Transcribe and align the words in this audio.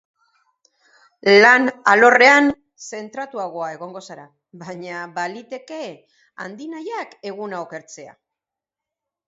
Lan 1.43 1.67
alorrean 1.93 2.49
zentratuagoa 2.87 3.69
egongo 3.75 4.03
zara, 4.07 4.25
baina 4.65 5.05
baliteke 5.21 5.81
handi 6.47 6.71
nahiak 6.75 7.17
eguna 7.33 7.65
okertzea. 7.69 8.19